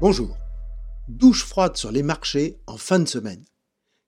Bonjour. 0.00 0.38
Douche 1.08 1.44
froide 1.44 1.76
sur 1.76 1.90
les 1.90 2.04
marchés 2.04 2.60
en 2.68 2.76
fin 2.76 3.00
de 3.00 3.08
semaine. 3.08 3.44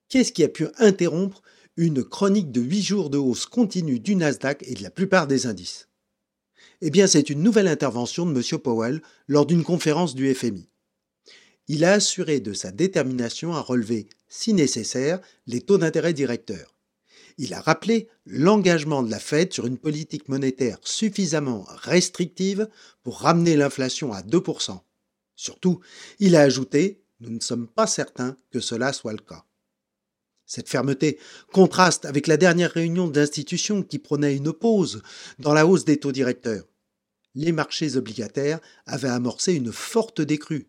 Qu'est-ce 0.08 0.30
qui 0.30 0.44
a 0.44 0.48
pu 0.48 0.68
interrompre 0.78 1.42
une 1.76 2.04
chronique 2.04 2.52
de 2.52 2.60
8 2.60 2.82
jours 2.82 3.10
de 3.10 3.18
hausse 3.18 3.44
continue 3.44 3.98
du 3.98 4.14
Nasdaq 4.14 4.62
et 4.68 4.74
de 4.74 4.84
la 4.84 4.92
plupart 4.92 5.26
des 5.26 5.48
indices? 5.48 5.88
Eh 6.80 6.90
bien, 6.90 7.08
c'est 7.08 7.28
une 7.28 7.42
nouvelle 7.42 7.66
intervention 7.66 8.24
de 8.24 8.32
M. 8.32 8.58
Powell 8.60 9.02
lors 9.26 9.46
d'une 9.46 9.64
conférence 9.64 10.14
du 10.14 10.32
FMI. 10.32 10.68
Il 11.66 11.84
a 11.84 11.94
assuré 11.94 12.38
de 12.38 12.52
sa 12.52 12.70
détermination 12.70 13.54
à 13.54 13.60
relever, 13.60 14.08
si 14.28 14.54
nécessaire, 14.54 15.20
les 15.48 15.60
taux 15.60 15.78
d'intérêt 15.78 16.12
directeurs. 16.12 16.76
Il 17.36 17.52
a 17.52 17.60
rappelé 17.60 18.08
l'engagement 18.26 19.02
de 19.02 19.10
la 19.10 19.18
Fed 19.18 19.52
sur 19.52 19.66
une 19.66 19.78
politique 19.78 20.28
monétaire 20.28 20.78
suffisamment 20.82 21.64
restrictive 21.66 22.68
pour 23.02 23.18
ramener 23.22 23.56
l'inflation 23.56 24.12
à 24.12 24.22
2%. 24.22 24.78
Surtout, 25.40 25.80
il 26.18 26.36
a 26.36 26.42
ajouté 26.42 27.02
Nous 27.20 27.30
ne 27.30 27.40
sommes 27.40 27.66
pas 27.66 27.86
certains 27.86 28.36
que 28.50 28.60
cela 28.60 28.92
soit 28.92 29.12
le 29.14 29.24
cas. 29.26 29.46
Cette 30.44 30.68
fermeté 30.68 31.18
contraste 31.50 32.04
avec 32.04 32.26
la 32.26 32.36
dernière 32.36 32.70
réunion 32.70 33.08
d'institutions 33.08 33.82
qui 33.82 33.98
prônait 33.98 34.36
une 34.36 34.52
pause 34.52 35.02
dans 35.38 35.54
la 35.54 35.66
hausse 35.66 35.86
des 35.86 35.98
taux 35.98 36.12
directeurs. 36.12 36.66
Les 37.34 37.52
marchés 37.52 37.96
obligataires 37.96 38.60
avaient 38.84 39.08
amorcé 39.08 39.54
une 39.54 39.72
forte 39.72 40.20
décrue. 40.20 40.68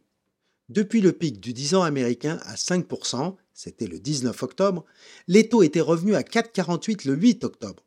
Depuis 0.70 1.02
le 1.02 1.12
pic 1.12 1.42
du 1.42 1.52
10 1.52 1.76
ans 1.76 1.84
américain 1.84 2.40
à 2.44 2.56
5%, 2.56 3.36
c'était 3.54 3.88
le 3.88 4.00
19 4.00 4.42
octobre, 4.42 4.86
les 5.28 5.50
taux 5.50 5.64
étaient 5.64 5.82
revenus 5.82 6.16
à 6.16 6.22
4,48 6.22 7.10
le 7.10 7.16
8 7.16 7.44
octobre, 7.44 7.84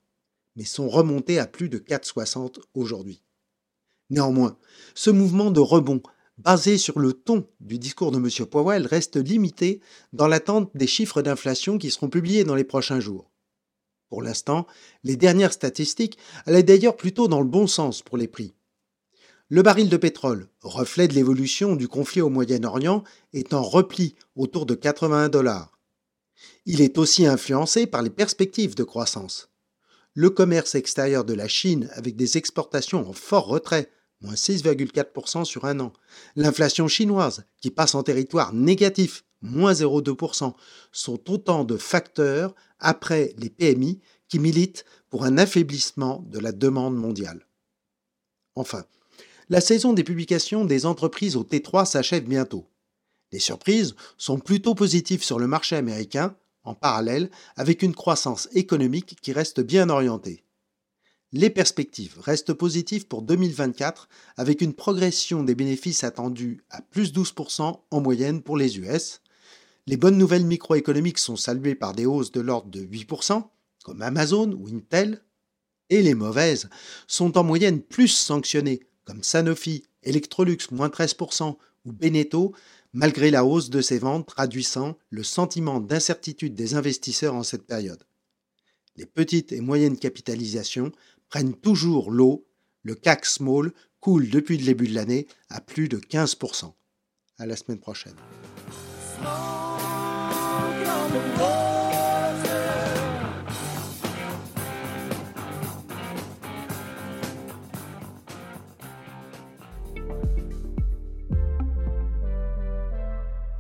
mais 0.55 0.65
sont 0.65 0.91
remontés 0.91 1.39
à 1.39 1.47
plus 1.47 1.71
de 1.71 1.79
4,60 1.79 2.59
aujourd'hui. 2.75 3.23
Néanmoins, 4.11 4.59
ce 4.95 5.09
mouvement 5.09 5.51
de 5.51 5.61
rebond 5.61 6.03
basé 6.39 6.79
sur 6.79 6.99
le 6.99 7.13
ton 7.13 7.47
du 7.61 7.79
discours 7.79 8.11
de 8.11 8.19
M. 8.19 8.47
Powell, 8.47 8.87
reste 8.87 9.17
limité 9.17 9.81
dans 10.13 10.27
l'attente 10.27 10.71
des 10.75 10.87
chiffres 10.87 11.23
d'inflation 11.23 11.79
qui 11.79 11.91
seront 11.91 12.09
publiés 12.09 12.45
dans 12.45 12.55
les 12.55 12.65
prochains 12.65 13.01
jours. 13.01 13.31
Pour 14.09 14.23
l'instant, 14.23 14.67
les 15.03 15.17
dernières 15.17 15.53
statistiques 15.53 16.19
allaient 16.47 16.63
d'ailleurs 16.63 16.97
plutôt 16.97 17.29
dans 17.29 17.41
le 17.41 17.49
bon 17.49 17.67
sens 17.67 18.03
pour 18.03 18.17
les 18.17 18.29
prix. 18.29 18.55
Le 19.49 19.63
baril 19.63 19.89
de 19.89 19.97
pétrole, 19.97 20.49
reflet 20.63 21.07
de 21.07 21.15
l'évolution 21.15 21.77
du 21.77 21.87
conflit 21.87 22.21
au 22.21 22.31
Moyen-Orient, 22.31 23.05
est 23.33 23.53
en 23.53 23.63
repli 23.63 24.15
autour 24.37 24.67
de 24.67 24.75
81 24.75 25.29
dollars. 25.29 25.79
Il 26.65 26.81
est 26.81 26.99
aussi 26.99 27.27
influencé 27.27 27.87
par 27.87 28.03
les 28.03 28.11
perspectives 28.11 28.75
de 28.75 28.85
croissance. 28.85 29.51
Le 30.15 30.31
commerce 30.31 30.75
extérieur 30.75 31.25
de 31.25 31.35
la 31.35 31.49
Chine, 31.49 31.91
avec 31.93 32.17
des 32.17 32.39
exportations 32.39 33.09
en 33.09 33.13
fort 33.13 33.47
retrait, 33.47 33.91
moins 34.21 34.35
6,4% 34.35 35.45
sur 35.45 35.65
un 35.65 35.81
an. 35.81 35.93
L'inflation 36.37 36.89
chinoise, 36.89 37.45
qui 37.61 37.71
passe 37.71 37.95
en 37.95 38.03
territoire 38.03 38.53
négatif, 38.53 39.25
moins 39.43 39.73
0,2%, 39.73 40.55
sont 40.93 41.31
autant 41.31 41.65
de 41.65 41.77
facteurs, 41.77 42.55
après 42.79 43.35
les 43.39 43.51
PMI, 43.51 44.01
qui 44.29 44.39
militent 44.39 44.85
pour 45.11 45.25
un 45.25 45.39
affaiblissement 45.39 46.25
de 46.29 46.39
la 46.39 46.53
demande 46.53 46.97
mondiale. 46.97 47.47
Enfin, 48.57 48.85
la 49.49 49.61
saison 49.61 49.93
des 49.93 50.05
publications 50.05 50.65
des 50.65 50.87
entreprises 50.87 51.37
au 51.37 51.45
T3 51.45 51.87
s'achève 51.87 52.25
bientôt. 52.25 52.69
Les 53.33 53.39
surprises 53.39 53.95
sont 54.17 54.39
plutôt 54.39 54.75
positives 54.75 55.25
sur 55.25 55.39
le 55.39 55.47
marché 55.47 55.77
américain, 55.77 56.37
en 56.63 56.75
parallèle 56.75 57.31
avec 57.57 57.83
une 57.83 57.95
croissance 57.95 58.49
économique 58.53 59.17
qui 59.21 59.33
reste 59.33 59.61
bien 59.61 59.91
orientée. 59.91 60.44
Les 61.37 61.51
perspectives 61.51 62.21
restent 62.21 62.53
positives 62.53 63.09
pour 63.09 63.23
2024 63.23 64.09
avec 64.37 64.61
une 64.61 64.73
progression 64.73 65.43
des 65.43 65.57
bénéfices 65.57 66.05
attendus 66.05 66.63
à 66.71 66.81
plus 66.81 67.13
12% 67.13 67.81
en 67.91 68.01
moyenne 68.01 68.41
pour 68.41 68.57
les 68.57 68.79
US. 68.79 69.21
Les 69.89 69.97
bonnes 69.97 70.17
nouvelles 70.17 70.47
microéconomiques 70.47 71.19
sont 71.19 71.35
saluées 71.35 71.75
par 71.75 71.93
des 71.93 72.07
hausses 72.07 72.31
de 72.31 72.41
l'ordre 72.41 72.71
de 72.71 72.85
8%, 72.85 73.49
comme 73.83 74.01
Amazon 74.01 74.53
ou 74.53 74.69
Intel, 74.69 75.25
et 75.91 76.03
les 76.03 76.15
mauvaises 76.15 76.71
sont 77.09 77.37
en 77.37 77.43
moyenne 77.43 77.83
plus 77.83 78.07
sanctionnées, 78.07 78.87
comme 79.05 79.25
Sanofi, 79.25 79.83
Electrolux 80.05 80.71
moins 80.71 80.89
13% 80.89 81.57
ou 81.85 81.93
Beneteau, 81.93 82.55
malgré 82.93 83.33
la 83.33 83.45
hausse 83.45 83.71
de 83.71 83.81
ses 83.81 83.99
ventes 83.99 84.29
traduisant 84.29 84.97
le 85.11 85.25
sentiment 85.25 85.81
d'incertitude 85.81 86.55
des 86.55 86.77
investisseurs 86.77 87.35
en 87.35 87.43
cette 87.43 87.67
période. 87.67 88.05
Les 88.97 89.07
petites 89.07 89.51
et 89.51 89.61
moyennes 89.61 89.99
capitalisations 89.99 90.93
prennent 91.35 91.57
toujours 91.57 92.13
l'eau, 92.13 92.47
le 92.85 92.95
CAC 92.95 93.27
Small 93.27 93.73
coule 93.99 94.31
depuis 94.31 94.57
le 94.57 94.67
début 94.67 94.87
de 94.87 94.95
l'année 94.95 95.27
à 95.49 95.61
plus 95.61 95.89
de 95.89 95.99
15%. 95.99 96.73
À 97.39 97.47
la 97.47 97.57
semaine 97.57 97.81
prochaine. 97.81 98.15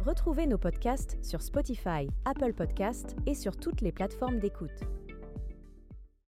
Retrouvez 0.06 0.46
nos 0.46 0.58
podcasts 0.58 1.18
sur 1.24 1.42
Spotify, 1.42 2.06
Apple 2.24 2.52
Podcasts 2.52 3.16
et 3.26 3.34
sur 3.34 3.56
toutes 3.56 3.80
les 3.80 3.91
plateformes 3.91 4.38
d'écoute. 4.38 4.70